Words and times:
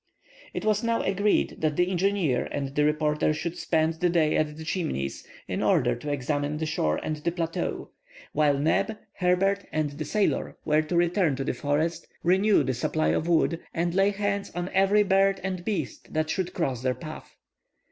It 0.55 0.65
was 0.65 0.81
now 0.83 1.03
agreed 1.03 1.57
that 1.59 1.75
the 1.75 1.91
engineer 1.91 2.45
and 2.51 2.73
the 2.73 2.83
reporter 2.85 3.35
should 3.35 3.55
spend 3.55 3.93
the 3.99 4.09
day 4.09 4.35
at 4.35 4.57
the 4.57 4.63
Chimneys, 4.63 5.23
in 5.47 5.61
order 5.61 5.93
to 5.95 6.11
examine 6.11 6.57
the 6.57 6.65
shore 6.65 6.99
and 7.03 7.17
the 7.17 7.31
plateau, 7.31 7.91
while 8.33 8.57
Neb, 8.57 8.97
Herbert, 9.19 9.65
and 9.71 9.91
the 9.91 10.05
sailor 10.05 10.57
were 10.65 10.81
to 10.81 10.97
return 10.97 11.35
to 11.35 11.43
the 11.43 11.53
forest, 11.53 12.07
renew 12.23 12.63
the 12.63 12.73
supply 12.73 13.09
of 13.09 13.27
wood, 13.27 13.59
and 13.75 13.93
lay 13.93 14.09
hands 14.09 14.49
on 14.55 14.69
every 14.73 15.03
bird 15.03 15.39
and 15.43 15.63
beast 15.63 16.11
that 16.11 16.31
should 16.31 16.51
cross 16.55 16.81
their 16.81 16.95
path. 16.95 17.35